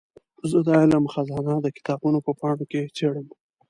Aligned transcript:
زه 0.49 0.57
د 0.67 0.69
علم 0.81 1.05
خزانه 1.13 1.53
د 1.61 1.67
کتابونو 1.77 2.19
په 2.25 2.31
پاڼو 2.39 2.65
کې 2.71 2.81
څېړم. 2.97 3.27